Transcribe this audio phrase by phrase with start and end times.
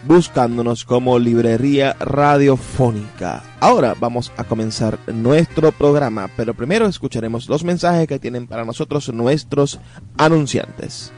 [0.07, 3.43] buscándonos como Librería Radiofónica.
[3.59, 9.11] Ahora vamos a comenzar nuestro programa, pero primero escucharemos los mensajes que tienen para nosotros
[9.13, 9.79] nuestros
[10.17, 11.11] anunciantes.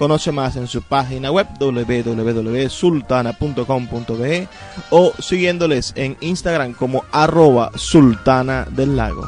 [0.00, 4.48] Conoce más en su página web www.sultana.com.be
[4.88, 9.26] o siguiéndoles en Instagram como arroba sultana del lago.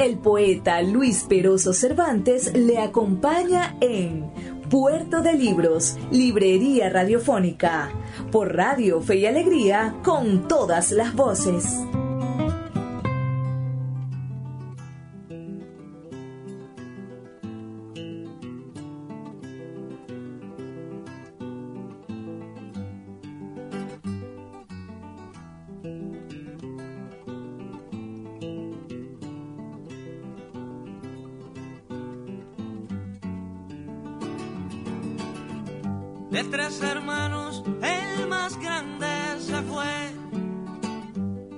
[0.00, 4.28] El poeta Luis Peroso Cervantes le acompaña en
[4.68, 7.92] Puerto de Libros, Librería Radiofónica,
[8.32, 11.76] por Radio Fe y Alegría, con todas las voces.
[36.36, 39.06] De tres hermanos, el más grande
[39.38, 40.12] se fue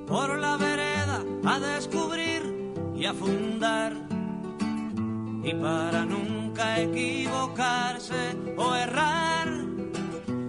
[0.07, 3.93] por la vereda a descubrir y a fundar.
[5.43, 9.49] Y para nunca equivocarse o errar,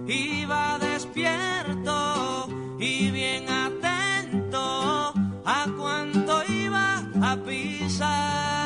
[0.06, 2.46] iba despierto
[2.78, 5.12] y bien atento
[5.44, 8.59] a cuanto iba a pisar.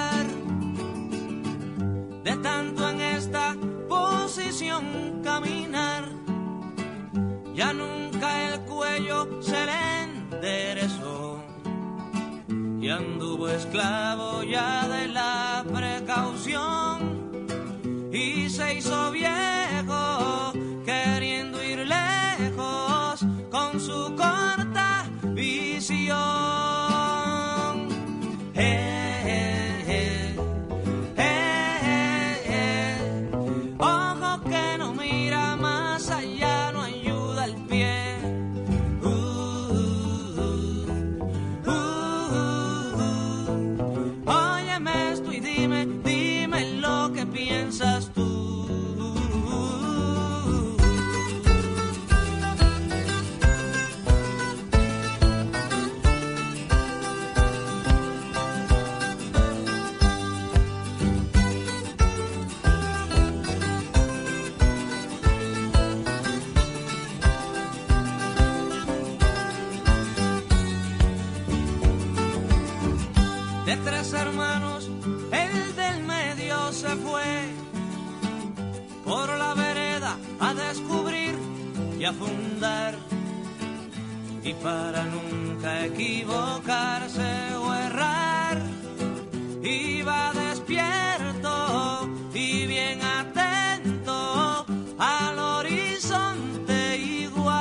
[13.49, 15.34] Esclavo ya de la
[84.47, 88.61] Y para nunca equivocarse o errar,
[89.63, 94.67] iba despierto y bien atento
[94.99, 97.55] al horizonte igual.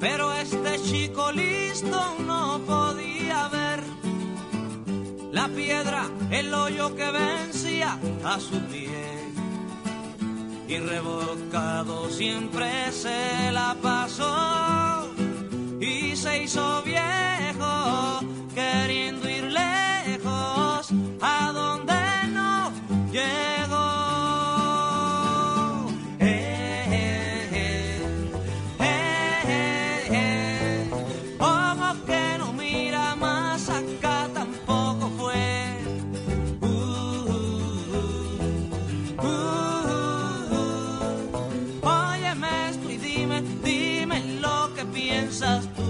[0.00, 3.84] Pero este chico listo no podía ver
[5.30, 8.83] la piedra, el hoyo que vencía a su pie.
[10.66, 15.08] Y revocado siempre se la pasó
[15.80, 18.20] y se hizo viejo
[18.54, 19.28] queriendo
[43.62, 45.83] dime, lo que piensas tú.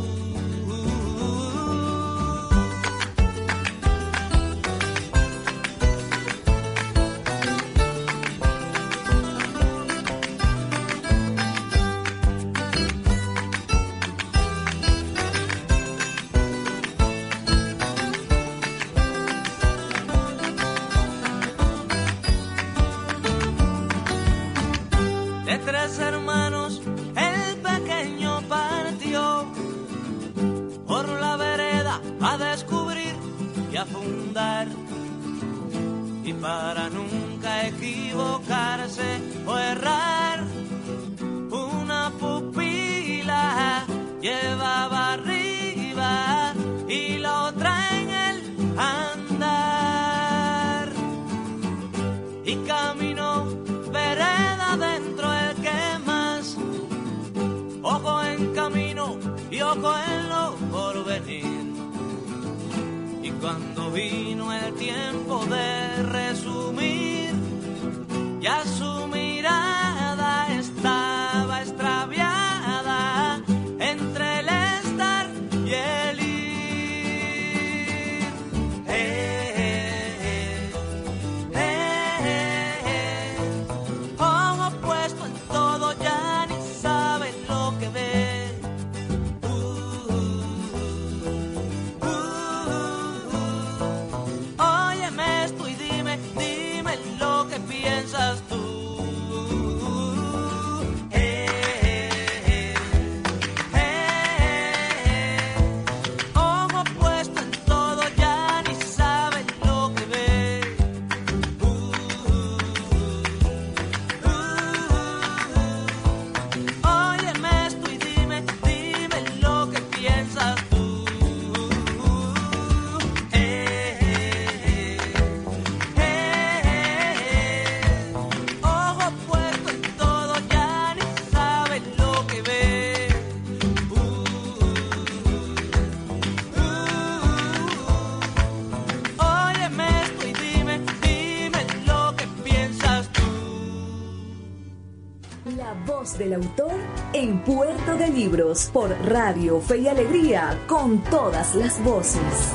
[146.24, 146.72] Del autor
[147.12, 152.54] en Puerto de Libros por Radio Fe y Alegría con todas las voces.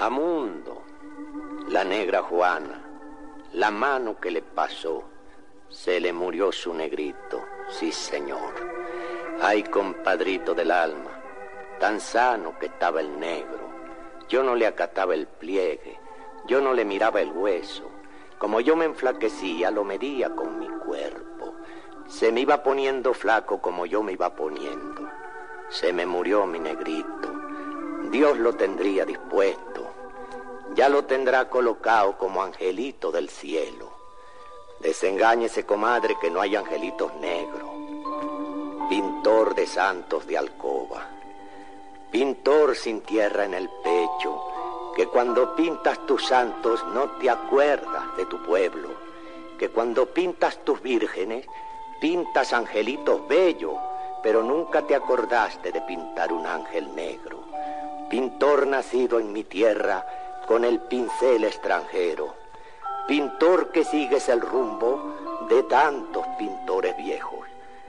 [0.00, 0.82] Amundo,
[1.68, 2.82] la negra Juana,
[3.52, 5.04] la mano que le pasó,
[5.68, 8.52] se le murió su negrito, sí señor.
[9.40, 11.22] Ay, compadrito del alma,
[11.78, 13.70] tan sano que estaba el negro.
[14.28, 16.00] Yo no le acataba el pliegue,
[16.48, 17.93] yo no le miraba el hueso.
[18.44, 21.54] Como yo me enflaquecía, lo medía con mi cuerpo.
[22.06, 25.08] Se me iba poniendo flaco como yo me iba poniendo.
[25.70, 27.32] Se me murió mi negrito.
[28.10, 29.90] Dios lo tendría dispuesto.
[30.74, 33.90] Ya lo tendrá colocado como angelito del cielo.
[34.78, 37.70] Desengáñese, comadre, que no hay angelitos negros.
[38.90, 41.08] Pintor de santos de alcoba.
[42.10, 44.53] Pintor sin tierra en el pecho,
[44.94, 48.90] que cuando pintas tus santos no te acuerdas de tu pueblo.
[49.58, 51.46] Que cuando pintas tus vírgenes,
[52.00, 53.74] pintas angelitos bellos,
[54.22, 57.40] pero nunca te acordaste de pintar un ángel negro.
[58.08, 60.06] Pintor nacido en mi tierra
[60.46, 62.34] con el pincel extranjero.
[63.08, 65.14] Pintor que sigues el rumbo
[65.48, 67.48] de tantos pintores viejos.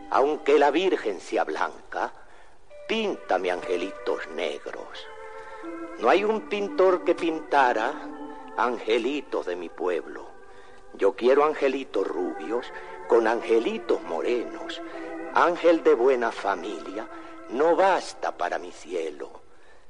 [0.10, 2.12] Aunque la Virgen sea blanca,
[2.88, 5.08] píntame angelitos negros.
[6.00, 7.94] No hay un pintor que pintara
[8.58, 10.28] angelitos de mi pueblo.
[10.94, 12.72] Yo quiero angelitos rubios
[13.08, 14.82] con angelitos morenos.
[15.34, 17.08] Ángel de buena familia
[17.50, 19.30] no basta para mi cielo.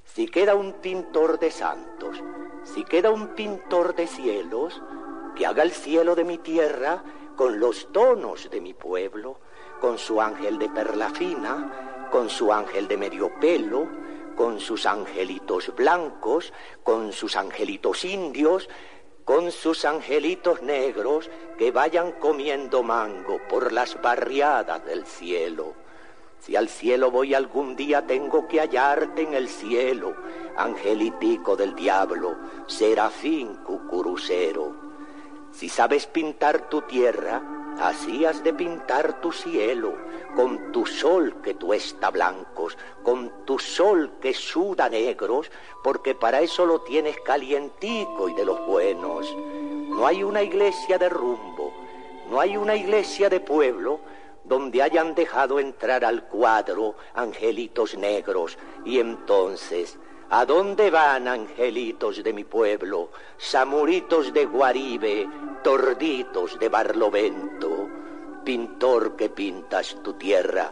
[0.04, 2.22] Si queda un pintor de santos,
[2.64, 4.82] si queda un pintor de cielos,
[5.36, 7.04] que haga el cielo de mi tierra
[7.36, 9.40] con los tonos de mi pueblo,
[9.82, 13.88] con su ángel de perla fina, con su ángel de medio pelo,
[14.36, 18.70] con sus angelitos blancos, con sus angelitos indios,
[19.24, 25.74] con sus angelitos negros que vayan comiendo mango por las barriadas del cielo.
[26.40, 30.16] Si al cielo voy algún día tengo que hallarte en el cielo,
[30.56, 32.36] angelitico del diablo,
[32.68, 34.76] serafín cucurucero.
[35.52, 37.42] Si sabes pintar tu tierra,
[37.80, 39.94] así has de pintar tu cielo,
[40.36, 45.52] con tu sol que tuesta blancos, con tu sol que suda negros,
[45.84, 49.34] porque para eso lo tienes calientico y de los buenos.
[49.90, 51.74] No hay una iglesia de rumbo,
[52.30, 54.00] no hay una iglesia de pueblo,
[54.44, 59.98] donde hayan dejado entrar al cuadro angelitos negros, y entonces,
[60.30, 65.28] ¿a dónde van angelitos de mi pueblo, samuritos de Guaribe,
[65.64, 67.90] torditos de Barlovento?
[68.44, 70.72] Pintor que pintas tu tierra,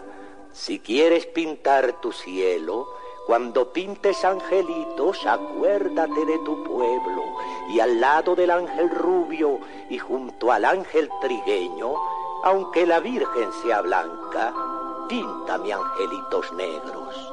[0.51, 2.87] si quieres pintar tu cielo,
[3.25, 7.23] cuando pintes angelitos, acuérdate de tu pueblo,
[7.69, 11.95] y al lado del ángel rubio y junto al ángel trigueño,
[12.43, 14.53] aunque la Virgen sea blanca,
[15.07, 17.32] píntame angelitos negros.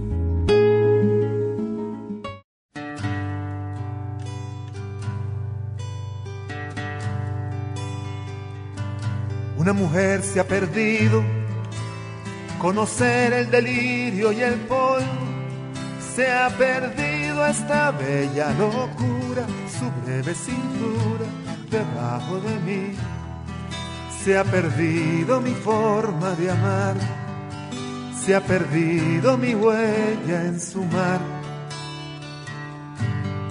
[9.61, 11.23] Una mujer se ha perdido,
[12.57, 15.05] conocer el delirio y el polvo,
[16.15, 21.27] se ha perdido esta bella locura, su breve cintura
[21.69, 22.95] debajo de mí.
[24.23, 26.95] Se ha perdido mi forma de amar,
[28.19, 31.19] se ha perdido mi huella en su mar.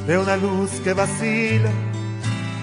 [0.09, 1.71] Veo una luz que vacila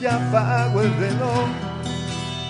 [0.00, 1.48] y apago el reloj,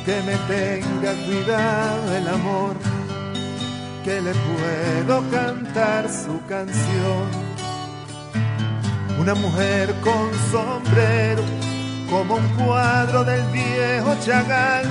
[0.05, 2.76] que me tenga cuidado el amor,
[4.05, 7.26] que le puedo cantar su canción.
[9.21, 11.43] Una mujer con sombrero
[12.11, 14.87] como un cuadro del viejo Chagall,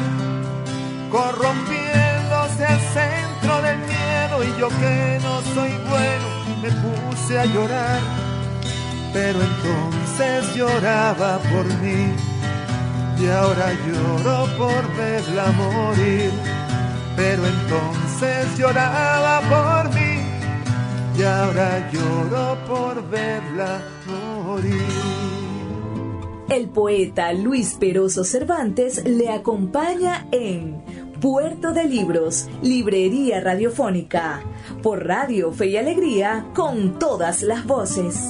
[1.12, 8.00] corrompiéndose al centro del miedo y yo que no soy bueno me puse a llorar,
[9.14, 12.35] pero entonces lloraba por mí
[13.20, 16.32] y ahora lloro por verla morir,
[17.16, 20.22] pero entonces lloraba por mí
[21.18, 24.82] y ahora lloro por verla morir.
[26.50, 30.82] El poeta Luis Peroso Cervantes le acompaña en
[31.20, 34.42] Puerto de Libros, Librería Radiofónica,
[34.84, 38.30] por Radio Fe y Alegría, con todas las voces.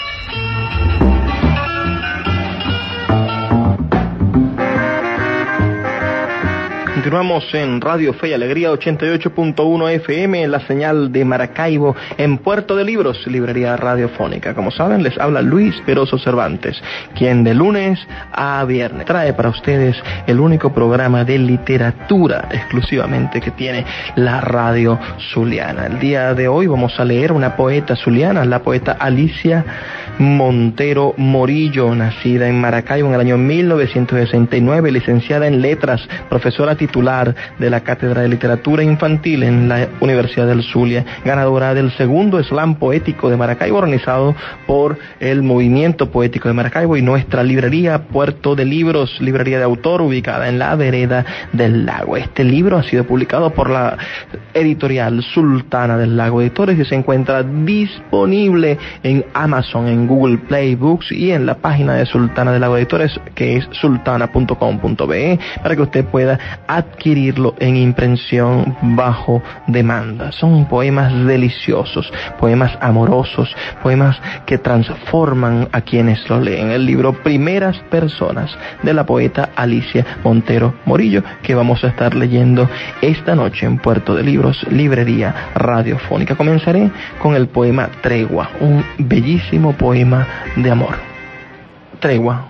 [7.01, 12.85] Continuamos en Radio Fe y Alegría 88.1 FM, la señal de Maracaibo, en Puerto de
[12.85, 14.53] Libros, librería radiofónica.
[14.53, 16.79] Como saben, les habla Luis Peroso Cervantes,
[17.15, 17.97] quien de lunes
[18.31, 23.83] a viernes trae para ustedes el único programa de literatura exclusivamente que tiene
[24.15, 24.99] la radio
[25.33, 25.87] zuliana.
[25.87, 29.65] El día de hoy vamos a leer una poeta zuliana, la poeta Alicia
[30.19, 37.69] Montero Morillo, nacida en Maracaibo en el año 1969, licenciada en letras, profesora titular de
[37.69, 43.29] la Cátedra de Literatura Infantil en la Universidad del Zulia, ganadora del segundo slam poético
[43.29, 44.35] de Maracaibo organizado
[44.67, 50.01] por el Movimiento Poético de Maracaibo y nuestra librería Puerto de Libros, librería de autor
[50.01, 52.17] ubicada en la vereda del lago.
[52.17, 53.97] Este libro ha sido publicado por la
[54.53, 61.11] editorial Sultana del Lago Editores y se encuentra disponible en Amazon, en Google Play Books
[61.13, 66.05] y en la página de Sultana del Lago Editores que es sultana.com.be para que usted
[66.05, 66.37] pueda
[66.81, 70.31] adquirirlo en impresión bajo demanda.
[70.31, 76.71] Son poemas deliciosos, poemas amorosos, poemas que transforman a quienes lo leen.
[76.71, 82.69] El libro Primeras Personas de la poeta Alicia Montero Morillo que vamos a estar leyendo
[83.01, 86.35] esta noche en Puerto de Libros, Librería Radiofónica.
[86.35, 90.95] Comenzaré con el poema Tregua, un bellísimo poema de amor.
[91.99, 92.47] Tregua.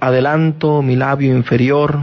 [0.00, 1.98] Adelanto mi labio inferior,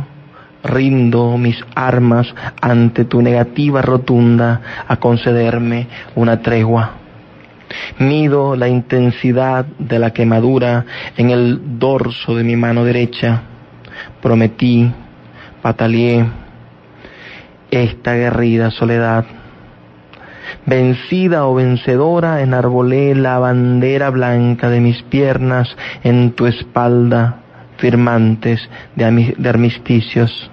[0.64, 6.92] rindo mis armas ante tu negativa rotunda a concederme una tregua.
[8.00, 10.86] Mido la intensidad de la quemadura
[11.18, 13.42] en el dorso de mi mano derecha.
[14.22, 14.92] Prometí,
[15.62, 16.26] pataleé
[17.72, 19.26] esta guerrida soledad.
[20.66, 27.38] Vencida o vencedora, enarbolé la bandera blanca de mis piernas en tu espalda,
[27.78, 30.52] firmantes de armisticios.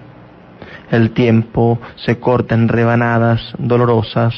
[0.91, 4.35] El tiempo se corta en rebanadas dolorosas.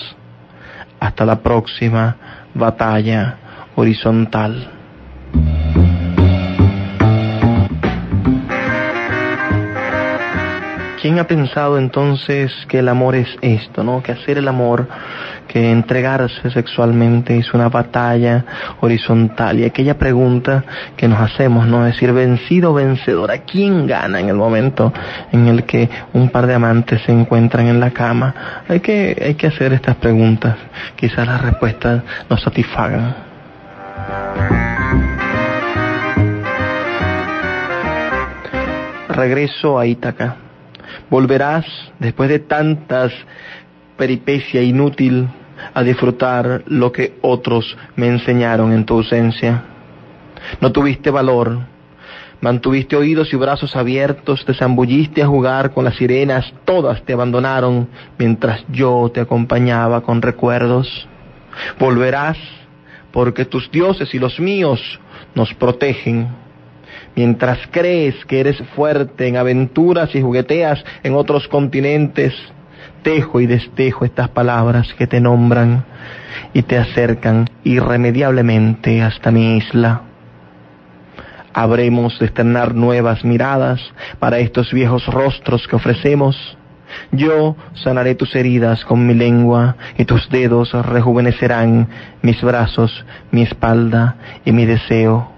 [1.01, 2.17] Hasta la próxima
[2.55, 3.38] batalla
[3.75, 4.71] horizontal.
[11.03, 14.05] ¿Quién ha pensado entonces que el amor es esto, no?
[14.05, 14.87] Que hacer el amor,
[15.53, 18.45] que entregarse sexualmente es una batalla
[18.81, 19.59] horizontal.
[19.61, 20.65] Y aquella pregunta
[20.97, 21.87] que nos hacemos, ¿no?
[21.87, 24.93] Es decir, vencido o vencedora, ¿quién gana en el momento
[25.31, 28.62] en el que un par de amantes se encuentran en la cama?
[28.67, 30.57] Hay que, hay que hacer estas preguntas.
[30.97, 33.15] Quizás las respuestas nos satisfagan.
[39.11, 40.37] Regreso a Ítaca
[41.11, 41.67] volverás,
[41.99, 43.12] después de tantas
[43.99, 45.29] peripecia inútil,
[45.75, 49.64] a disfrutar lo que otros me enseñaron en tu ausencia.
[50.61, 51.59] No tuviste valor,
[52.40, 57.88] mantuviste oídos y brazos abiertos, te zambulliste a jugar con las sirenas, todas te abandonaron
[58.18, 61.09] mientras yo te acompañaba con recuerdos.
[61.79, 62.38] Volverás
[63.12, 64.81] porque tus dioses y los míos
[65.35, 66.29] nos protegen
[67.14, 72.35] mientras crees que eres fuerte en aventuras y jugueteas en otros continentes,
[73.03, 75.85] tejo y destejo estas palabras que te nombran
[76.53, 80.03] y te acercan irremediablemente hasta mi isla.
[81.55, 83.81] Habremos de externar nuevas miradas
[84.19, 86.57] para estos viejos rostros que ofrecemos.
[87.11, 91.88] Yo sanaré tus heridas con mi lengua y tus dedos rejuvenecerán
[92.23, 95.32] mis brazos, mi espalda y mi deseo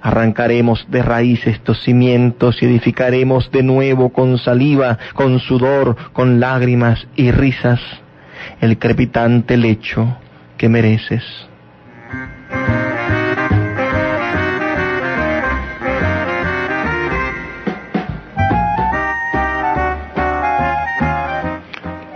[0.00, 7.06] Arrancaremos de raíz estos cimientos y edificaremos de nuevo con saliva, con sudor, con lágrimas
[7.16, 7.80] y risas
[8.60, 10.16] el crepitante lecho
[10.56, 11.22] que mereces.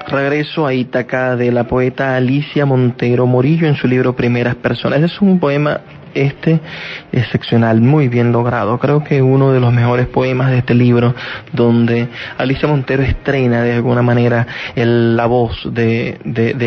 [0.08, 5.00] Regreso a Ítaca de la poeta Alicia Montero Morillo en su libro Primeras Personas.
[5.00, 5.80] Es un poema
[6.14, 6.60] este
[7.12, 8.78] excepcional, muy bien logrado.
[8.78, 11.14] Creo que uno de los mejores poemas de este libro,
[11.52, 16.18] donde Alicia Montero estrena de alguna manera la voz de,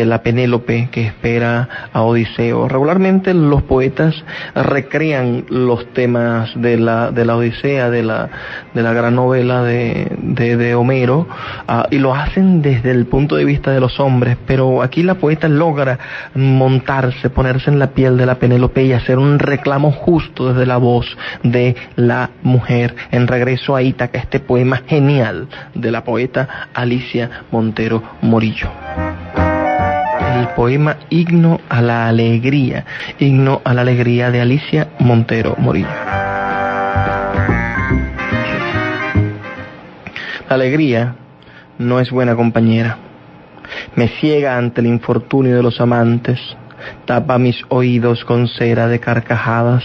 [0.06, 2.68] la Penélope que espera a Odiseo.
[2.68, 4.14] Regularmente los poetas
[4.54, 8.28] recrean los temas de la, de la Odisea, de la,
[8.74, 11.26] de la gran novela de, de, Homero,
[11.68, 15.14] ah, y lo hacen desde el punto de vista de los hombres, pero aquí la
[15.14, 15.98] poeta logra
[16.34, 20.76] montarse, ponerse en la piel de la Penélope y hacer un reclamo justo desde la
[20.76, 22.94] voz de la mujer.
[23.10, 28.70] En regreso a Ítaca, este poema genial de la poeta Alicia Montero Morillo
[30.40, 32.84] el poema Himno a la Alegría,
[33.18, 35.88] Himno a la Alegría de Alicia Montero Morillo.
[40.48, 41.14] La alegría
[41.78, 42.98] no es buena compañera.
[43.94, 46.38] Me ciega ante el infortunio de los amantes,
[47.04, 49.84] tapa mis oídos con cera de carcajadas.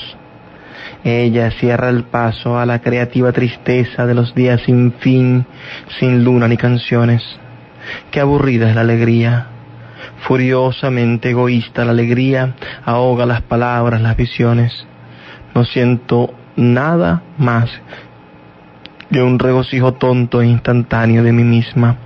[1.03, 5.45] Ella cierra el paso a la creativa tristeza de los días sin fin,
[5.99, 7.23] sin luna ni canciones.
[8.11, 9.47] Qué aburrida es la alegría.
[10.27, 14.85] Furiosamente egoísta la alegría ahoga las palabras, las visiones.
[15.55, 17.69] No siento nada más
[19.11, 21.97] que un regocijo tonto e instantáneo de mí misma.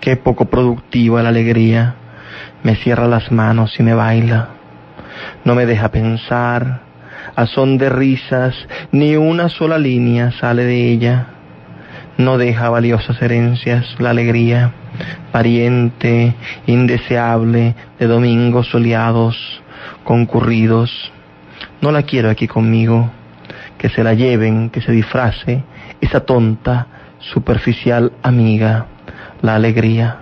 [0.00, 1.96] Qué poco productiva la alegría.
[2.62, 4.48] Me cierra las manos y me baila.
[5.44, 6.80] No me deja pensar.
[7.36, 8.54] A son de risas,
[8.92, 11.26] ni una sola línea sale de ella.
[12.16, 14.72] No deja valiosas herencias la alegría,
[15.32, 16.34] pariente,
[16.66, 19.62] indeseable, de domingos soleados,
[20.04, 21.12] concurridos.
[21.80, 23.10] No la quiero aquí conmigo.
[23.78, 25.62] Que se la lleven, que se disfrace,
[26.00, 26.86] esa tonta,
[27.18, 28.86] superficial amiga,
[29.42, 30.18] la alegría.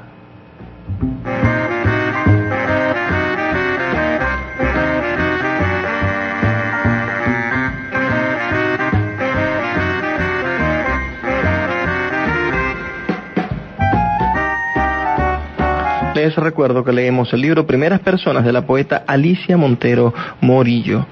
[16.22, 21.04] Les recuerdo que leemos el libro Primeras Personas de la poeta Alicia Montero Morillo.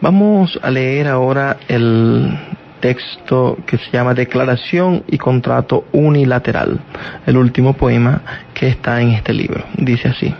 [0.00, 2.36] Vamos a leer ahora el
[2.80, 6.80] texto que se llama Declaración y Contrato Unilateral,
[7.28, 8.22] el último poema
[8.54, 9.62] que está en este libro.
[9.78, 10.34] Dice así.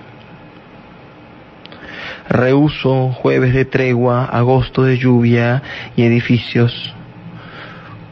[2.29, 5.62] Rehuso jueves de tregua, agosto de lluvia
[5.95, 6.93] y edificios,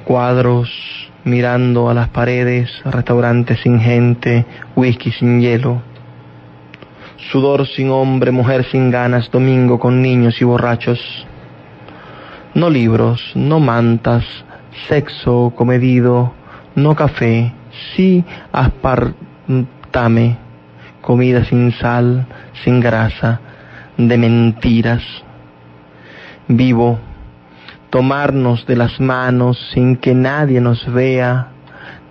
[0.05, 0.71] cuadros
[1.25, 4.47] mirando a las paredes, restaurantes sin gente,
[4.77, 5.83] whisky sin hielo,
[7.31, 11.01] sudor sin hombre, mujer sin ganas, domingo con niños y borrachos
[12.55, 14.25] no libros, no mantas,
[14.89, 16.33] sexo comedido,
[16.77, 17.53] no café,
[17.95, 20.39] sí aspartame,
[21.01, 22.27] comida sin sal,
[22.63, 23.41] sin grasa,
[23.99, 25.03] de mentiras.
[26.47, 26.99] Vivo,
[27.91, 31.49] tomarnos de las manos sin que nadie nos vea,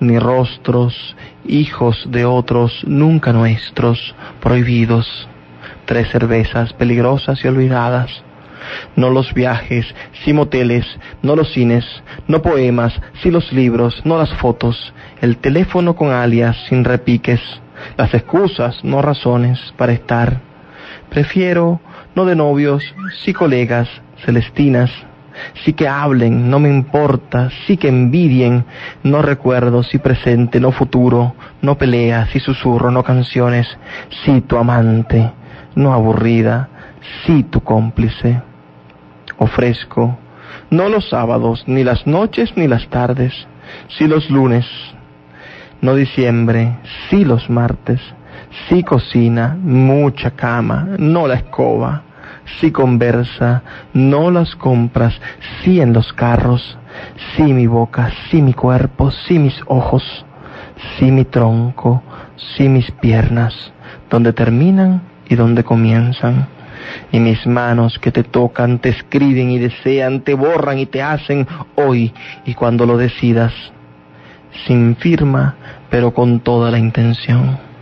[0.03, 5.27] ni rostros, hijos de otros, nunca nuestros, prohibidos.
[5.85, 8.23] Tres cervezas peligrosas y olvidadas
[8.95, 9.85] no los viajes,
[10.23, 10.85] sí moteles,
[11.21, 11.85] no los cines,
[12.27, 17.41] no poemas, sí los libros, no las fotos, el teléfono con alias sin repiques,
[17.97, 20.41] las excusas, no razones para estar.
[21.09, 21.81] Prefiero
[22.15, 22.83] no de novios,
[23.23, 23.89] sí colegas,
[24.25, 24.91] celestinas,
[25.63, 28.65] sí que hablen, no me importa, sí que envidien,
[29.03, 33.67] no recuerdo, sí presente, no futuro, no pelea, sí susurro, no canciones,
[34.23, 35.31] sí tu amante,
[35.75, 36.69] no aburrida,
[37.25, 38.41] sí tu cómplice
[39.37, 40.17] ofrezco,
[40.69, 43.33] no los sábados, ni las noches, ni las tardes,
[43.97, 44.65] sí los lunes,
[45.81, 46.77] no diciembre,
[47.09, 47.99] sí los martes,
[48.67, 52.03] sí cocina, mucha cama, no la escoba,
[52.59, 55.19] sí conversa, no las compras,
[55.61, 56.77] sí en los carros,
[57.35, 60.25] sí mi boca, sí mi cuerpo, sí mis ojos,
[60.97, 62.03] sí mi tronco,
[62.35, 63.53] sí mis piernas,
[64.09, 66.47] donde terminan y donde comienzan
[67.11, 71.47] y mis manos que te tocan, te escriben y desean, te borran y te hacen
[71.75, 72.13] hoy
[72.45, 73.53] y cuando lo decidas,
[74.65, 75.55] sin firma,
[75.89, 77.72] pero con toda la intención.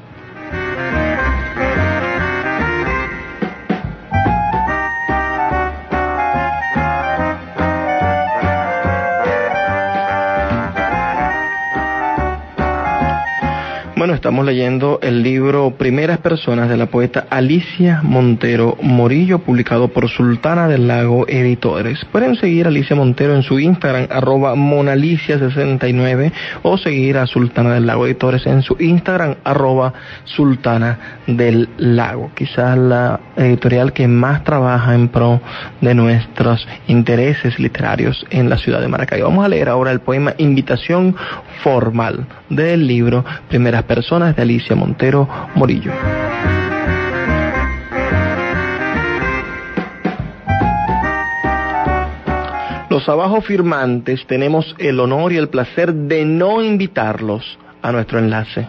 [14.13, 20.67] Estamos leyendo el libro Primeras Personas de la poeta Alicia Montero Morillo, publicado por Sultana
[20.67, 22.03] del Lago Editores.
[22.11, 27.87] Pueden seguir a Alicia Montero en su Instagram, arroba monalicia69, o seguir a Sultana del
[27.87, 29.93] Lago Editores en su Instagram, arroba
[30.25, 32.31] Sultana del Lago.
[32.35, 35.39] Quizás la editorial que más trabaja en pro
[35.79, 39.21] de nuestros intereses literarios en la ciudad de Maracay.
[39.21, 41.15] Vamos a leer ahora el poema Invitación
[41.63, 45.91] Formal del libro Primeras Personas de Alicia Montero Morillo.
[52.89, 58.67] Los abajo firmantes tenemos el honor y el placer de no invitarlos a nuestro enlace.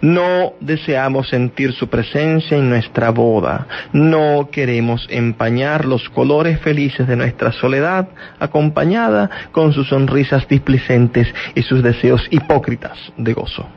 [0.00, 3.66] No deseamos sentir su presencia en nuestra boda.
[3.92, 8.08] No queremos empañar los colores felices de nuestra soledad,
[8.40, 13.68] acompañada con sus sonrisas displicentes y sus deseos hipócritas de gozo.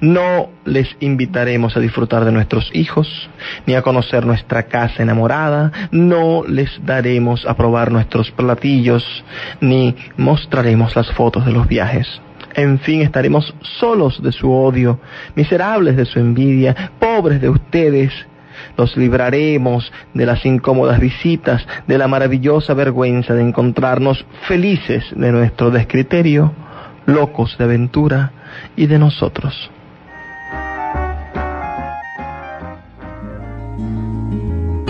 [0.00, 3.30] No les invitaremos a disfrutar de nuestros hijos,
[3.66, 9.24] ni a conocer nuestra casa enamorada, no les daremos a probar nuestros platillos,
[9.60, 12.20] ni mostraremos las fotos de los viajes.
[12.54, 14.98] En fin, estaremos solos de su odio,
[15.34, 18.12] miserables de su envidia, pobres de ustedes.
[18.76, 25.70] Los libraremos de las incómodas visitas, de la maravillosa vergüenza de encontrarnos felices de nuestro
[25.70, 26.52] descriterio,
[27.10, 28.32] locos de aventura
[28.76, 29.70] y de nosotros.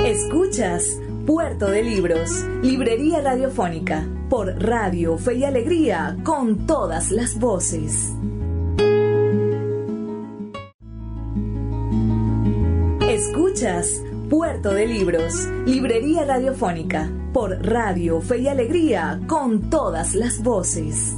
[0.04, 8.12] Escuchas Puerto de Libros, Librería Radiofónica, por Radio Fe y Alegría, con todas las voces.
[13.09, 21.16] Escuchas Puerto de Libros, Librería Radiofónica, por Radio Fe y Alegría, con todas las voces.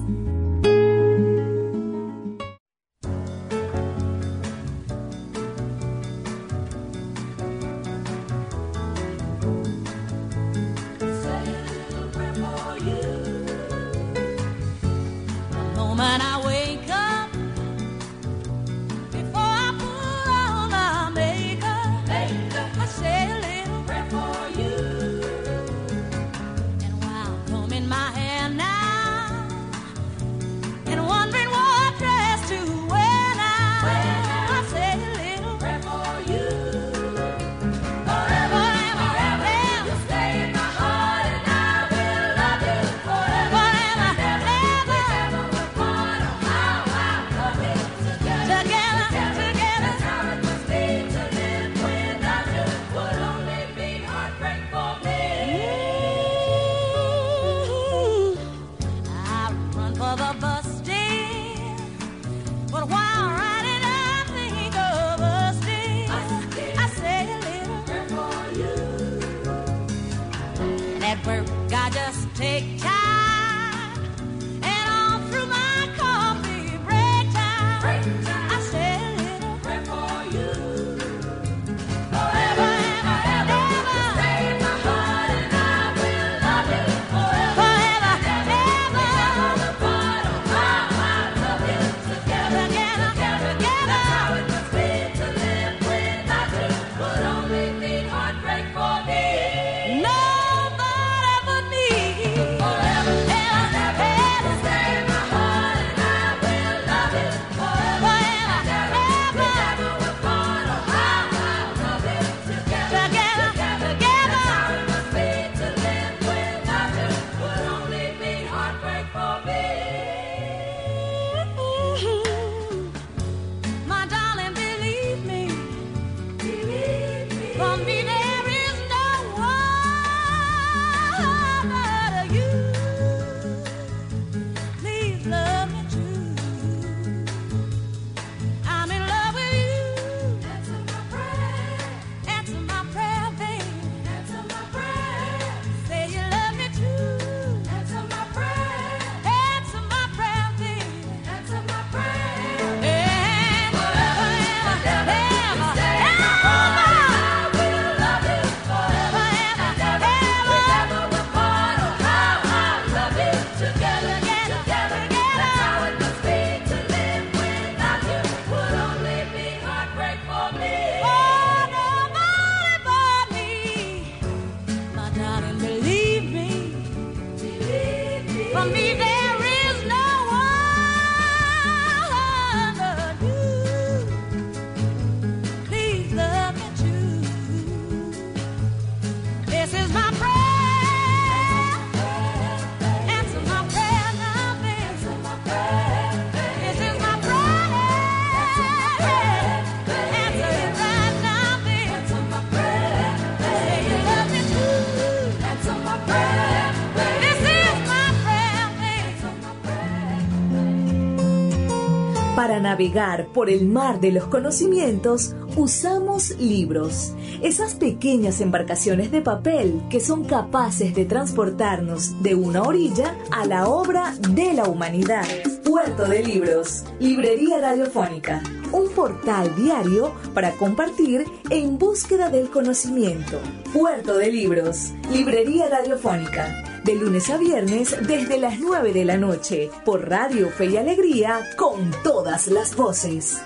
[212.61, 217.13] Navegar por el mar de los conocimientos, usamos libros,
[217.43, 223.69] esas pequeñas embarcaciones de papel que son capaces de transportarnos de una orilla a la
[223.69, 225.25] obra de la humanidad.
[225.65, 233.39] Puerto de Libros, Librería Radiofónica, un portal diario para compartir en búsqueda del conocimiento.
[233.73, 239.71] Puerto de Libros, Librería Radiofónica de lunes a viernes desde las 9 de la noche
[239.85, 243.41] por Radio Fe y Alegría con todas las voces.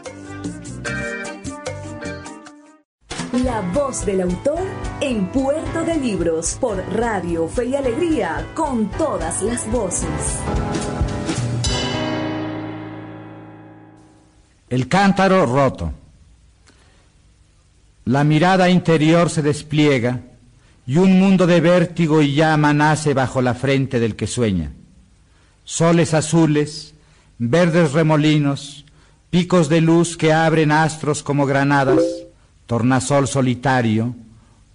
[3.44, 4.62] La voz del autor
[5.01, 10.09] en Puerto de Libros por Radio Fe y Alegría con todas las voces.
[14.70, 15.92] El cántaro roto.
[18.07, 20.20] La mirada interior se despliega
[20.87, 24.72] y un mundo de vértigo y llama nace bajo la frente del que sueña.
[25.64, 26.94] Soles azules,
[27.38, 28.85] verdes remolinos,
[29.31, 32.05] picos de luz que abren astros como granadas,
[32.66, 34.14] tornasol solitario,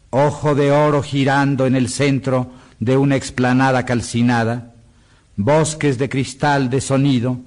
[0.09, 4.73] ojo de oro girando en el centro de una explanada calcinada,
[5.37, 7.39] bosques de cristal de sonido,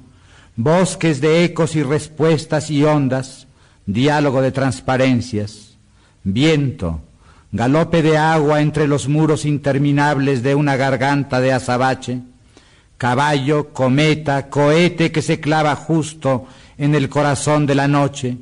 [0.56, 3.46] bosques de ecos y respuestas y ondas,
[3.84, 5.76] diálogo de transparencias,
[6.22, 7.02] viento,
[7.54, 12.18] galope de agua entre los muros interminables de una garganta de azabache,
[12.98, 18.38] caballo, cometa, cohete que se clava justo en el corazón de la noche,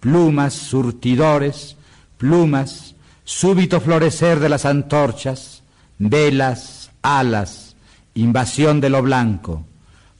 [0.00, 1.78] plumas, surtidores,
[2.18, 5.62] plumas, súbito florecer de las antorchas,
[5.98, 7.74] velas, alas,
[8.12, 9.64] invasión de lo blanco,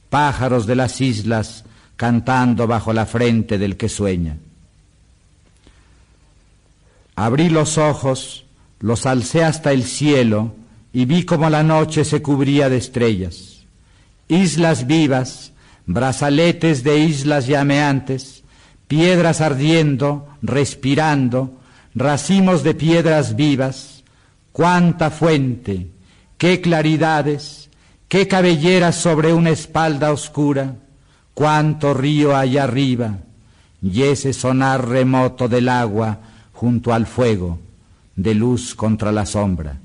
[0.09, 1.65] pájaros de las islas
[1.95, 4.37] cantando bajo la frente del que sueña.
[7.15, 8.45] Abrí los ojos,
[8.79, 10.55] los alcé hasta el cielo
[10.91, 13.65] y vi como la noche se cubría de estrellas.
[14.27, 15.53] Islas vivas,
[15.85, 18.43] brazaletes de islas llameantes,
[18.87, 21.59] piedras ardiendo, respirando,
[21.93, 24.03] racimos de piedras vivas,
[24.51, 25.91] cuánta fuente,
[26.37, 27.69] qué claridades,
[28.07, 30.75] qué cabelleras sobre una espalda oscura,
[31.33, 33.19] cuánto río allá arriba,
[33.81, 36.19] y ese sonar remoto del agua
[36.63, 37.59] junto al fuego,
[38.15, 39.75] de luz contra la sombra,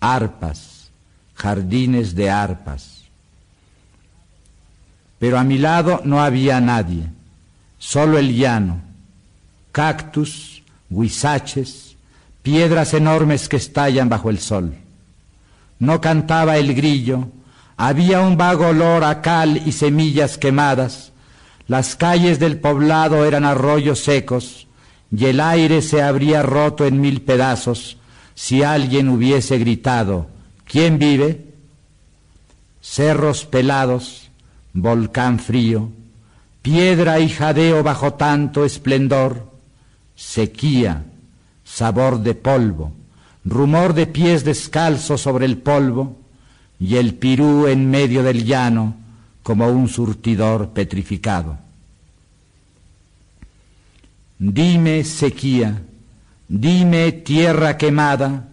[0.00, 0.90] arpas,
[1.36, 3.04] jardines de arpas.
[5.20, 7.06] Pero a mi lado no había nadie,
[7.78, 8.80] solo el llano,
[9.70, 11.94] cactus, huizaches,
[12.42, 14.74] piedras enormes que estallan bajo el sol.
[15.78, 17.28] No cantaba el grillo,
[17.76, 21.12] había un vago olor a cal y semillas quemadas,
[21.68, 24.66] las calles del poblado eran arroyos secos,
[25.16, 27.98] y el aire se habría roto en mil pedazos
[28.34, 30.26] si alguien hubiese gritado,
[30.64, 31.52] ¿quién vive?
[32.80, 34.30] Cerros pelados,
[34.72, 35.90] volcán frío,
[36.62, 39.52] piedra y jadeo bajo tanto esplendor,
[40.16, 41.04] sequía,
[41.64, 42.92] sabor de polvo,
[43.44, 46.18] rumor de pies descalzos sobre el polvo,
[46.80, 48.96] y el pirú en medio del llano
[49.44, 51.63] como un surtidor petrificado.
[54.46, 55.80] Dime sequía,
[56.48, 58.50] dime tierra quemada,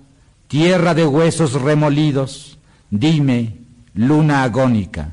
[0.48, 2.58] tierra de huesos remolidos,
[2.90, 3.58] dime
[3.94, 5.10] luna agónica.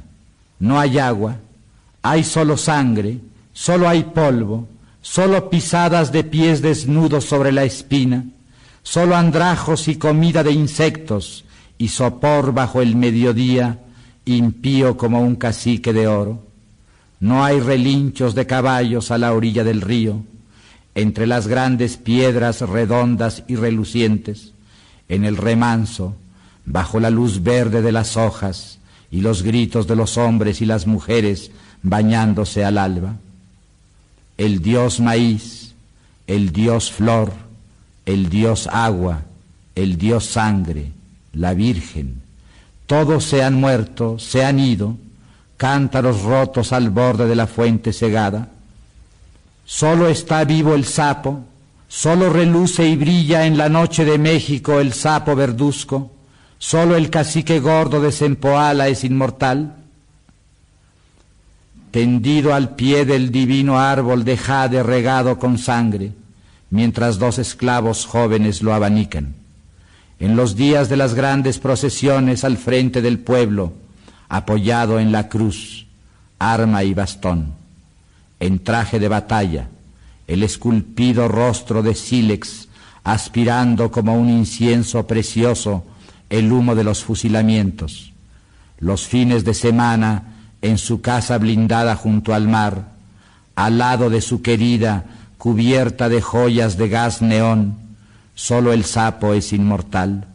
[0.61, 1.39] No hay agua,
[2.01, 3.19] hay solo sangre,
[3.53, 4.69] solo hay polvo,
[5.03, 8.27] solo pisadas de pies desnudos sobre la espina,
[8.85, 11.45] solo andrajos y comida de insectos,
[11.77, 13.81] y sopor bajo el mediodía,
[14.27, 16.47] impío como un cacique de oro.
[17.19, 20.23] No hay relinchos de caballos a la orilla del río,
[20.99, 24.53] entre las grandes piedras redondas y relucientes,
[25.09, 26.17] en el remanso,
[26.65, 30.89] bajo la luz verde de las hojas y los gritos de los hombres y las
[30.89, 31.53] mujeres
[31.85, 33.15] bañándose al alba.
[34.39, 35.73] El dios maíz,
[36.27, 37.33] el dios flor,
[38.05, 39.23] el dios agua,
[39.77, 40.91] el dios sangre,
[41.33, 42.23] la Virgen,
[42.89, 44.97] todos se han muerto, se han ido,
[45.59, 48.49] cántaros rotos al borde de la fuente cegada,
[49.71, 51.45] Solo está vivo el sapo,
[51.89, 56.11] solo reluce y brilla en la noche de México el sapo verduzco,
[56.59, 59.75] solo el cacique gordo de Sempoala es inmortal.
[61.91, 66.13] Tendido al pie del divino árbol de jade regado con sangre,
[66.71, 69.35] mientras dos esclavos jóvenes lo abanican.
[70.19, 73.75] En los días de las grandes procesiones al frente del pueblo,
[74.31, 75.87] apoyado en la cruz,
[76.39, 77.58] arma y bastón
[78.41, 79.69] en traje de batalla,
[80.27, 82.69] el esculpido rostro de sílex
[83.05, 85.85] aspirando como un incienso precioso
[86.29, 88.13] el humo de los fusilamientos.
[88.79, 92.93] Los fines de semana en su casa blindada junto al mar,
[93.55, 95.05] al lado de su querida
[95.39, 97.77] cubierta de joyas de gas neón,
[98.35, 100.27] solo el sapo es inmortal.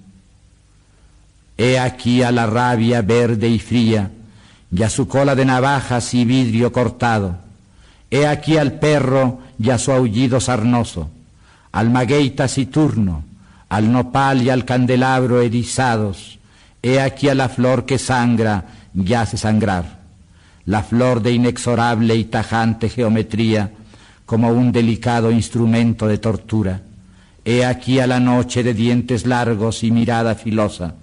[1.57, 4.11] He aquí a la rabia verde y fría,
[4.71, 7.37] y a su cola de navajas y vidrio cortado,
[8.13, 11.09] He aquí al perro y a su aullido sarnoso,
[11.71, 13.23] al maguey taciturno,
[13.69, 16.37] al nopal y al candelabro erizados.
[16.83, 20.01] He aquí a la flor que sangra y hace sangrar,
[20.67, 23.71] la flor de inexorable y tajante geometría,
[24.27, 26.81] como un delicado instrumento de tortura.
[27.43, 30.93] He aquí a la noche de dientes largos y mirada filosa,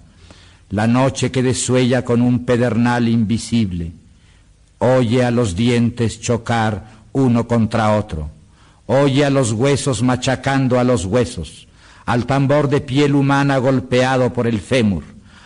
[0.69, 3.91] la noche que desuella con un pedernal invisible.
[4.77, 8.29] Oye a los dientes chocar uno contra otro.
[8.85, 11.67] Oye a los huesos machacando a los huesos,
[12.05, 15.03] al tambor de piel humana golpeado por el fémur,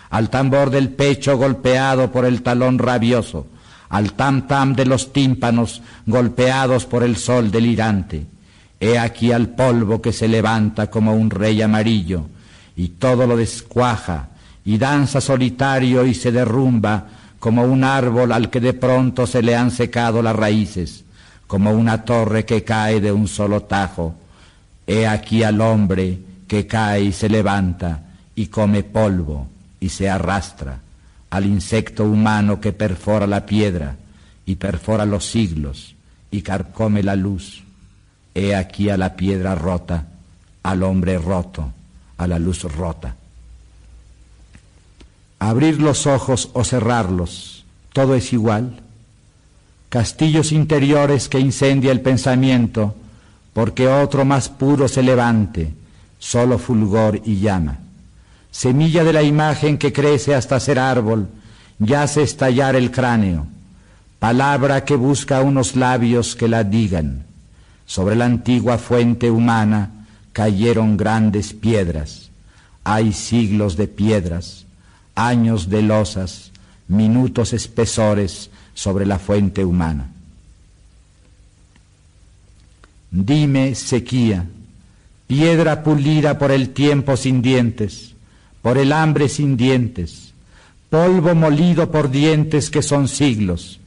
[0.09, 3.47] al tambor del pecho golpeado por el talón rabioso,
[3.89, 8.25] al tam tam de los tímpanos golpeados por el sol delirante.
[8.79, 12.25] He aquí al polvo que se levanta como un rey amarillo,
[12.75, 14.29] y todo lo descuaja,
[14.65, 17.05] y danza solitario y se derrumba
[17.39, 21.04] como un árbol al que de pronto se le han secado las raíces,
[21.47, 24.15] como una torre que cae de un solo tajo.
[24.87, 28.01] He aquí al hombre que cae y se levanta
[28.35, 29.47] y come polvo
[29.79, 30.79] y se arrastra,
[31.29, 33.95] al insecto humano que perfora la piedra
[34.45, 35.95] y perfora los siglos
[36.31, 37.63] y carcome la luz.
[38.33, 40.07] He aquí a la piedra rota,
[40.63, 41.71] al hombre roto,
[42.17, 43.15] a la luz rota.
[45.39, 48.81] Abrir los ojos o cerrarlos, todo es igual.
[49.89, 52.95] Castillos interiores que incendia el pensamiento,
[53.53, 55.73] porque otro más puro se levante,
[56.19, 57.79] solo fulgor y llama.
[58.51, 61.29] Semilla de la imagen que crece hasta ser árbol,
[61.79, 63.47] yace estallar el cráneo,
[64.19, 67.25] palabra que busca unos labios que la digan.
[67.85, 72.31] Sobre la antigua fuente humana cayeron grandes piedras,
[72.83, 74.65] hay siglos de piedras,
[75.15, 76.51] años de losas,
[76.87, 80.11] minutos espesores sobre la fuente humana.
[83.09, 84.45] Dime, sequía,
[85.25, 88.13] piedra pulida por el tiempo sin dientes,
[88.61, 90.33] por el hambre sin dientes,
[90.89, 93.79] polvo molido por dientes que son siglos,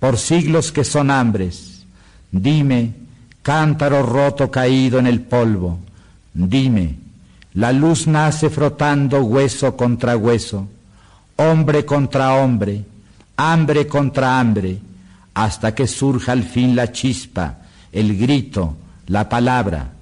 [0.00, 1.84] por siglos que son hambres.
[2.32, 2.94] Dime,
[3.42, 5.78] cántaro roto caído en el polvo,
[6.32, 6.96] dime,
[7.54, 10.68] la luz nace frotando hueso contra hueso,
[11.36, 12.84] hombre contra hombre,
[13.40, 14.78] hambre contra hambre,
[15.34, 17.58] hasta que surja al fin la chispa,
[17.92, 18.76] el grito,
[19.06, 19.92] la palabra,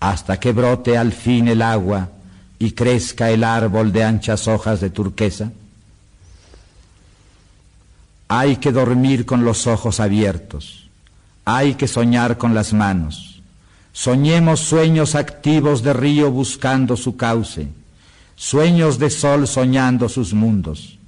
[0.00, 2.08] hasta que brote al fin el agua
[2.58, 5.52] y crezca el árbol de anchas hojas de turquesa?
[8.28, 10.88] Hay que dormir con los ojos abiertos,
[11.44, 13.30] hay que soñar con las manos,
[13.92, 17.68] Soñemos sueños activos de río buscando su cauce,
[18.36, 20.99] sueños de sol soñando sus mundos.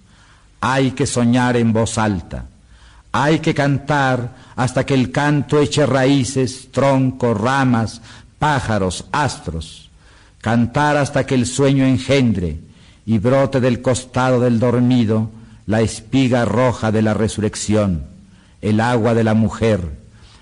[0.62, 2.46] Hay que soñar en voz alta,
[3.12, 8.00] hay que cantar hasta que el canto eche raíces, troncos, ramas,
[8.38, 9.90] pájaros, astros.
[10.40, 12.58] Cantar hasta que el sueño engendre
[13.06, 15.30] y brote del costado del dormido
[15.66, 18.04] la espiga roja de la resurrección,
[18.60, 19.80] el agua de la mujer,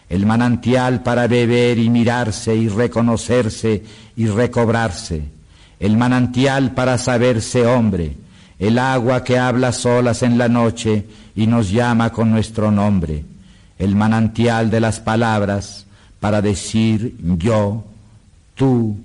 [0.08, 3.84] el manantial para beber y mirarse y reconocerse
[4.16, 5.24] y recobrarse,
[5.78, 8.16] el manantial para saberse hombre,
[8.60, 13.24] el agua que habla solas en la noche y nos llama con nuestro nombre,
[13.78, 15.86] el manantial de las palabras
[16.20, 17.82] para decir yo,
[18.54, 18.98] tú,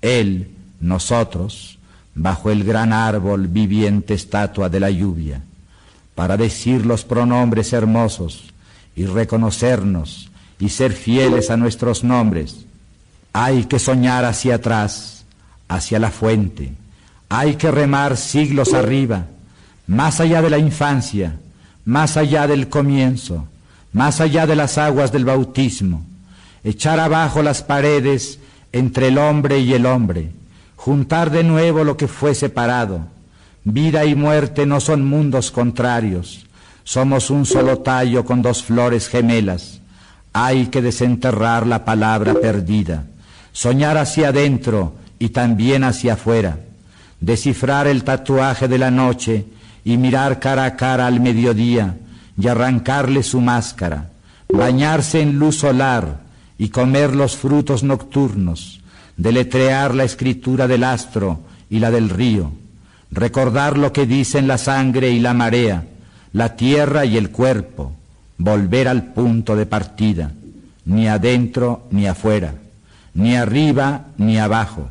[0.00, 1.78] él, nosotros,
[2.14, 5.42] bajo el gran árbol viviente estatua de la lluvia,
[6.14, 8.44] para decir los pronombres hermosos
[8.94, 10.30] y reconocernos,
[10.60, 12.66] y ser fieles a nuestros nombres.
[13.32, 15.24] Hay que soñar hacia atrás,
[15.66, 16.72] hacia la fuente.
[17.34, 19.24] Hay que remar siglos arriba,
[19.86, 21.36] más allá de la infancia,
[21.86, 23.48] más allá del comienzo,
[23.94, 26.04] más allá de las aguas del bautismo.
[26.62, 28.38] Echar abajo las paredes
[28.70, 30.30] entre el hombre y el hombre,
[30.76, 33.06] juntar de nuevo lo que fue separado.
[33.64, 36.44] Vida y muerte no son mundos contrarios,
[36.84, 39.80] somos un solo tallo con dos flores gemelas.
[40.34, 43.06] Hay que desenterrar la palabra perdida,
[43.52, 46.58] soñar hacia adentro y también hacia afuera,
[47.22, 49.46] descifrar el tatuaje de la noche
[49.84, 51.96] y mirar cara a cara al mediodía
[52.38, 54.10] y arrancarle su máscara,
[54.52, 56.20] bañarse en luz solar
[56.58, 58.80] y comer los frutos nocturnos,
[59.16, 62.50] deletrear la escritura del astro y la del río,
[63.10, 65.84] recordar lo que dicen la sangre y la marea,
[66.32, 67.92] la tierra y el cuerpo,
[68.36, 70.32] volver al punto de partida,
[70.84, 72.54] ni adentro ni afuera,
[73.14, 74.88] ni arriba ni abajo,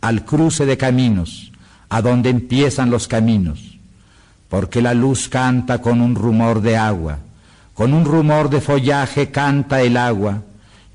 [0.00, 1.51] al cruce de caminos,
[1.92, 3.76] a donde empiezan los caminos,
[4.48, 7.18] porque la luz canta con un rumor de agua,
[7.74, 10.40] con un rumor de follaje canta el agua,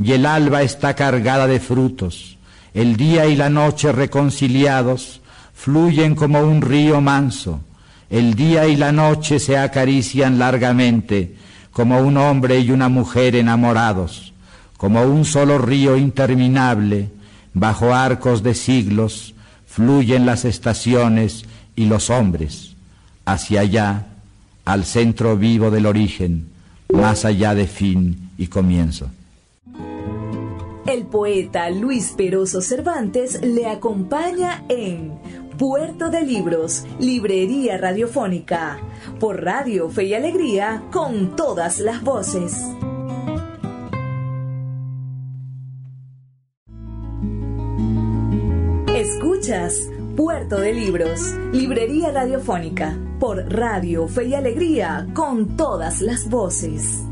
[0.03, 2.39] y el alba está cargada de frutos,
[2.73, 5.21] el día y la noche reconciliados
[5.53, 7.61] fluyen como un río manso,
[8.09, 11.35] el día y la noche se acarician largamente,
[11.69, 14.33] como un hombre y una mujer enamorados,
[14.77, 17.11] como un solo río interminable,
[17.53, 19.35] bajo arcos de siglos,
[19.77, 22.75] fluyen las estaciones y los hombres,
[23.25, 24.07] hacia allá,
[24.65, 26.47] al centro vivo del origen,
[26.91, 29.11] más allá de fin y comienzo.
[30.87, 35.13] El poeta Luis Peroso Cervantes le acompaña en
[35.59, 38.79] Puerto de Libros, Librería Radiofónica,
[39.19, 42.63] por Radio Fe y Alegría, con todas las voces.
[50.17, 51.21] Puerto de Libros,
[51.53, 57.05] Librería Radiofónica, por Radio Fe y Alegría, con todas las voces.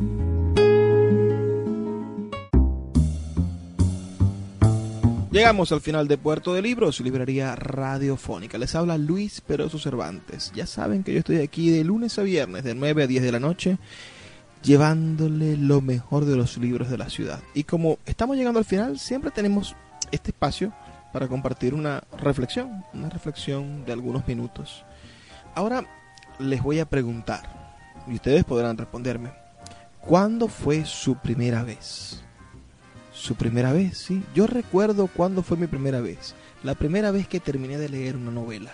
[5.32, 8.58] Llegamos al final de Puerto de Libros, librería radiofónica.
[8.58, 10.52] Les habla Luis Peroso Cervantes.
[10.54, 13.32] Ya saben que yo estoy aquí de lunes a viernes, de 9 a 10 de
[13.32, 13.78] la noche,
[14.62, 17.42] llevándole lo mejor de los libros de la ciudad.
[17.54, 19.74] Y como estamos llegando al final, siempre tenemos
[20.12, 20.74] este espacio
[21.16, 24.84] para compartir una reflexión, una reflexión de algunos minutos.
[25.54, 25.86] Ahora
[26.40, 27.72] les voy a preguntar,
[28.06, 29.32] y ustedes podrán responderme,
[30.02, 32.22] ¿cuándo fue su primera vez?
[33.14, 34.26] Su primera vez, sí.
[34.36, 36.36] Yo recuerdo cuándo fue mi primera vez.
[36.64, 38.72] La primera vez que terminé de leer una novela.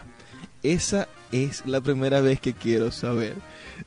[0.64, 3.36] Esa es la primera vez que quiero saber.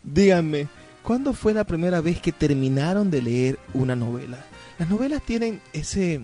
[0.04, 0.68] Díganme,
[1.02, 4.38] ¿cuándo fue la primera vez que terminaron de leer una novela?
[4.78, 6.20] Las novelas tienen ese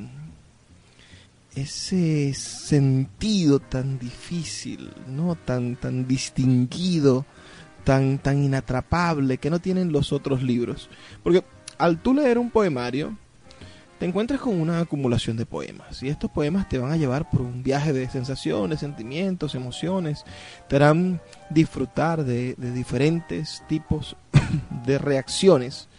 [1.62, 7.24] ese sentido tan difícil, no tan tan distinguido,
[7.84, 10.88] tan tan inatrapable que no tienen los otros libros.
[11.22, 11.44] Porque
[11.78, 13.16] al tú leer un poemario,
[14.00, 17.42] te encuentras con una acumulación de poemas y estos poemas te van a llevar por
[17.42, 20.24] un viaje de sensaciones, sentimientos, emociones,
[20.70, 24.16] te harán disfrutar de, diferentes tipos
[24.86, 25.89] de reacciones.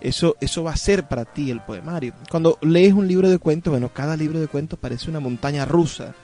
[0.00, 2.14] Eso, eso va a ser para ti el poemario.
[2.30, 6.14] Cuando lees un libro de cuentos, bueno, cada libro de cuentos parece una montaña rusa,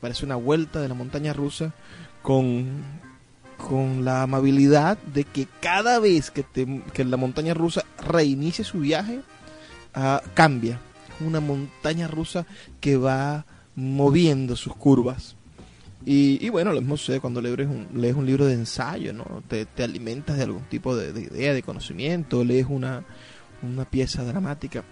[0.00, 1.72] parece una vuelta de la montaña rusa
[2.22, 2.82] con,
[3.56, 8.80] con la amabilidad de que cada vez que, te, que la montaña rusa reinicie su
[8.80, 9.20] viaje,
[9.94, 10.80] Ah, cambia.
[11.20, 12.46] Una montaña rusa
[12.80, 13.46] que va
[13.76, 15.33] moviendo sus curvas.
[16.06, 19.42] Y, bueno, lo mismo sucede cuando lees un, lees un libro de ensayo, ¿no?
[19.48, 23.04] Te, alimentas de algún tipo de, idea, de conocimiento, lees una,
[23.62, 24.84] una pieza dramática.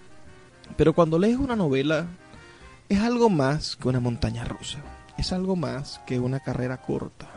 [0.76, 2.06] Pero cuando lees una novela,
[2.88, 4.78] es algo más que una montaña rusa.
[5.18, 7.28] Es algo más que una carrera corta.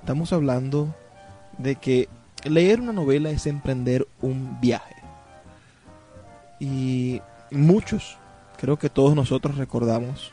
[0.00, 0.92] Estamos hablando
[1.56, 2.08] de que
[2.44, 4.96] leer una novela es emprender un viaje.
[6.58, 7.20] Y
[7.52, 8.16] muchos,
[8.56, 10.32] creo que todos nosotros recordamos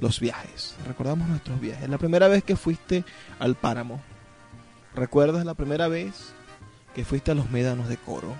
[0.00, 1.88] los viajes, recordamos nuestros viajes.
[1.88, 3.04] La primera vez que fuiste
[3.38, 4.00] al páramo,
[4.94, 6.32] ¿recuerdas la primera vez
[6.94, 8.34] que fuiste a los médanos de Coro?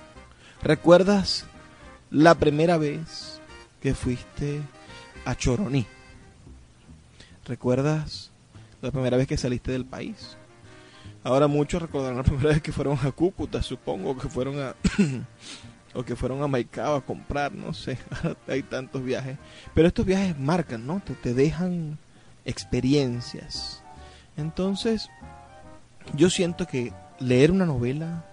[0.62, 1.44] ¿Recuerdas
[2.10, 3.40] la primera vez
[3.80, 4.60] que fuiste
[5.24, 5.86] a Choroní?
[7.46, 8.30] ¿Recuerdas
[8.82, 10.36] la primera vez que saliste del país?
[11.22, 14.74] Ahora muchos recordarán la primera vez que fueron a Cúcuta, supongo que fueron a
[15.96, 17.98] o que fueron a Maicao a comprar, no sé,
[18.46, 19.38] hay tantos viajes.
[19.74, 21.00] Pero estos viajes marcan, ¿no?
[21.00, 21.98] Te, te dejan
[22.44, 23.82] experiencias.
[24.36, 25.08] Entonces,
[26.14, 28.24] yo siento que leer una novela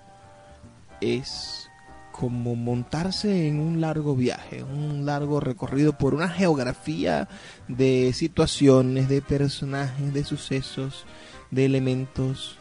[1.00, 1.70] es
[2.12, 7.28] como montarse en un largo viaje, un largo recorrido por una geografía
[7.68, 11.06] de situaciones, de personajes, de sucesos,
[11.50, 12.58] de elementos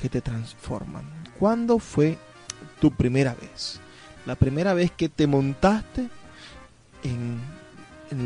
[0.00, 1.04] que te transforman.
[1.38, 2.18] ¿Cuándo fue
[2.80, 3.80] tu primera vez?
[4.28, 6.06] La primera vez que te montaste
[7.02, 7.40] en,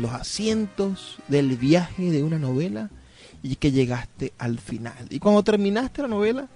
[0.01, 2.89] los asientos del viaje de una novela
[3.41, 5.07] y que llegaste al final.
[5.09, 6.49] Y cuando terminaste la novela,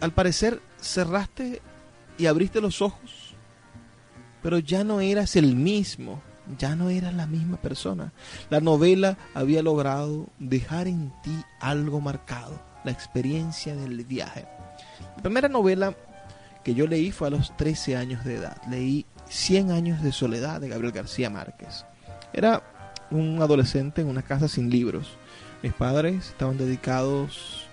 [0.00, 1.62] al parecer cerraste
[2.18, 3.36] y abriste los ojos,
[4.42, 6.20] pero ya no eras el mismo,
[6.58, 8.12] ya no eras la misma persona.
[8.48, 14.48] La novela había logrado dejar en ti algo marcado, la experiencia del viaje.
[15.16, 15.94] La primera novela
[16.64, 18.56] que yo leí fue a los 13 años de edad.
[18.68, 21.84] Leí 100 años de soledad de Gabriel García Márquez.
[22.32, 22.62] Era
[23.10, 25.16] un adolescente en una casa sin libros.
[25.62, 27.66] Mis padres estaban dedicados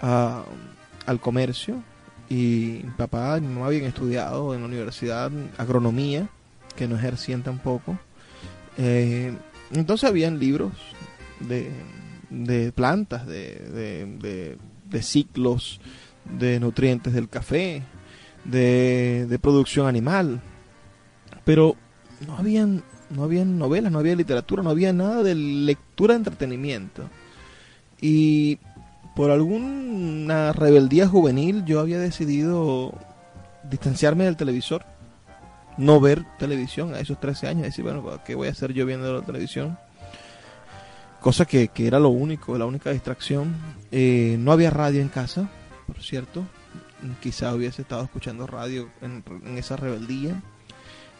[0.00, 1.82] al comercio
[2.28, 6.28] y mi papá y mi mamá habían estudiado en la universidad agronomía,
[6.74, 7.98] que no ejercían tampoco.
[8.78, 9.32] Eh,
[9.72, 10.72] entonces habían libros
[11.40, 11.70] de,
[12.30, 15.80] de plantas, de, de ciclos
[16.24, 17.82] de nutrientes del café,
[18.50, 20.40] de, producción animal.
[21.44, 21.76] Pero
[22.26, 27.08] no habían, no habían novelas, no había literatura, no había nada de lectura de entretenimiento.
[28.00, 28.58] Y
[29.14, 32.92] por alguna rebeldía juvenil yo había decidido
[33.70, 34.84] distanciarme del televisor,
[35.78, 39.12] no ver televisión a esos 13 años, decir, bueno, ¿qué voy a hacer yo viendo
[39.12, 39.78] la televisión?
[41.20, 43.56] Cosa que, era lo único, la única distracción.
[43.90, 45.48] Eh, no había radio en casa,
[45.86, 46.46] por cierto
[47.14, 49.22] quizá hubiese estado escuchando radio en,
[49.58, 50.42] esa rebeldía.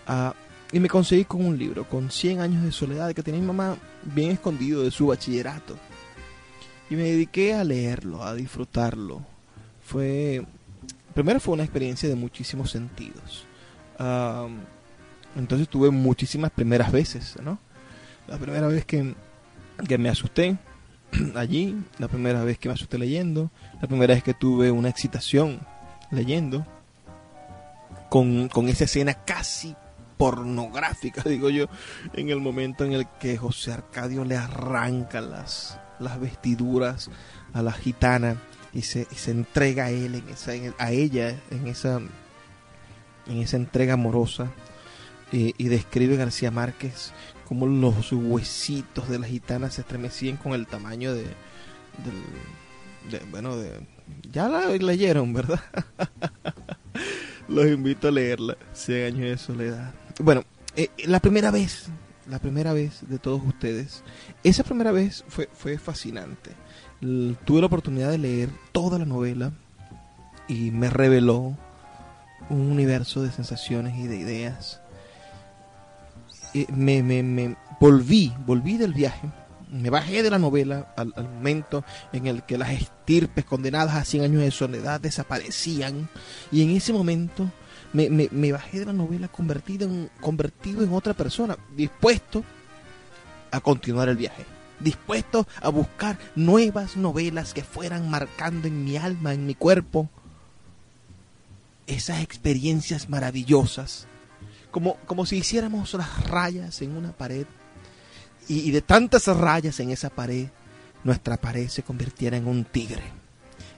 [0.06, 0.34] Ah,
[0.72, 3.76] y me conseguí con un libro, con 100 años de soledad, que tenía mi mamá
[4.02, 5.76] bien escondido de su bachillerato.
[6.90, 9.24] Y me dediqué a leerlo, a disfrutarlo.
[9.84, 10.44] Fue,
[11.14, 13.46] primero fue una experiencia de muchísimos sentidos.
[13.98, 14.58] Am,
[15.36, 17.58] entonces tuve muchísimas primeras veces, ¿no?
[18.26, 19.14] La primera vez que,
[19.86, 20.58] que me asusté
[21.36, 25.60] allí, la primera vez que me asusté leyendo, la primera vez que tuve una excitación
[26.10, 26.66] leyendo,
[28.08, 29.74] con, con esa escena casi
[30.16, 31.66] pornográfica, digo yo,
[32.12, 37.10] en el momento en el que José Arcadio le arranca las, las vestiduras
[37.52, 38.36] a la gitana
[38.72, 42.00] y se, y se entrega a él, en esa, a ella, en esa,
[43.26, 44.50] en esa entrega amorosa.
[45.32, 47.12] Y, y describe García Márquez
[47.48, 51.24] cómo los huesitos de la gitana se estremecían con el tamaño de,
[53.30, 53.56] bueno,
[54.32, 55.60] ya la leyeron, ¿verdad?
[57.48, 59.94] Los invito a leerla, 100 años de soledad.
[60.18, 60.44] Bueno,
[60.76, 61.88] eh, la primera vez,
[62.28, 64.02] la primera vez de todos ustedes,
[64.42, 66.50] esa primera vez fue, fue fascinante.
[67.00, 69.52] Tuve la oportunidad de leer toda la novela
[70.48, 71.56] y me reveló
[72.48, 74.80] un universo de sensaciones y de ideas.
[76.54, 79.28] Eh, me, me, me volví, volví del viaje,
[79.70, 84.24] me bajé de la novela al, momento en el que las estirpes condenadas a 100
[84.24, 86.08] años de soledad desaparecían.
[86.52, 87.50] Y en ese momento
[87.92, 92.44] me, me- me bajé de la novela convertido en, convertido en otra persona, dispuesto
[93.50, 94.44] a continuar el viaje,
[94.80, 100.08] dispuesto a buscar nuevas novelas que fueran marcando en mi alma, en mi cuerpo,
[101.86, 104.06] esas experiencias maravillosas,
[104.70, 107.46] como, como si hiciéramos las rayas en una pared
[108.48, 110.46] y, de tantas rayas en esa pared,
[111.04, 113.02] nuestra pared se convirtiera en un tigre.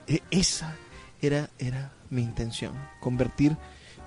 [0.07, 0.75] E- esa
[1.21, 3.55] era, era mi intención, convertir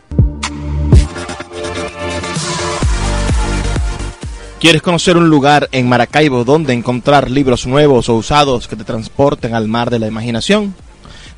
[4.58, 9.54] ¿Quieres conocer un lugar en Maracaibo donde encontrar libros nuevos o usados que te transporten
[9.54, 10.74] al mar de la imaginación?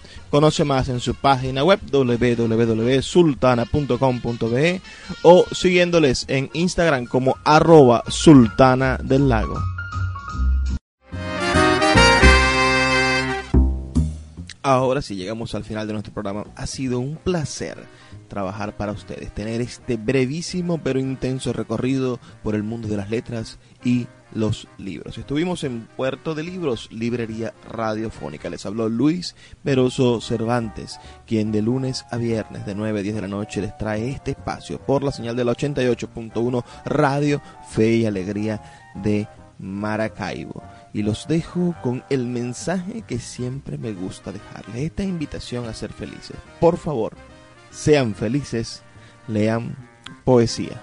[0.31, 4.81] Conoce más en su página web www.sultana.com.be
[5.23, 9.61] o siguiéndoles en Instagram como arroba sultana del lago.
[14.63, 16.45] Ahora sí llegamos al final de nuestro programa.
[16.55, 17.83] Ha sido un placer
[18.29, 23.59] trabajar para ustedes, tener este brevísimo pero intenso recorrido por el mundo de las letras
[23.83, 25.17] y los libros.
[25.17, 28.49] Estuvimos en Puerto de Libros, librería radiofónica.
[28.49, 33.21] Les habló Luis Peroso Cervantes, quien de lunes a viernes de 9 a 10 de
[33.21, 38.05] la noche les trae este espacio por la señal de la 88.1 Radio Fe y
[38.05, 38.61] Alegría
[38.95, 39.27] de
[39.59, 40.63] Maracaibo.
[40.93, 45.93] Y los dejo con el mensaje que siempre me gusta dejarles, esta invitación a ser
[45.93, 46.35] felices.
[46.59, 47.15] Por favor,
[47.69, 48.81] sean felices,
[49.27, 49.75] lean
[50.25, 50.81] poesía.